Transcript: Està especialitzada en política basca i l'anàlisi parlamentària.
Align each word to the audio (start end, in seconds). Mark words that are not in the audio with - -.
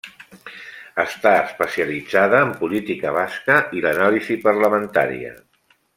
Està 1.01 1.33
especialitzada 1.41 2.39
en 2.45 2.53
política 2.63 3.11
basca 3.19 3.59
i 3.81 3.85
l'anàlisi 3.87 4.39
parlamentària. 4.47 5.37